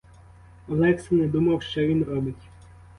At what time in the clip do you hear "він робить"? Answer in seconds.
1.81-2.49